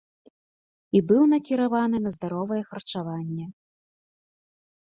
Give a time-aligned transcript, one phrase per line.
[0.99, 3.45] І быў накіраваны на здаровае харчаванне.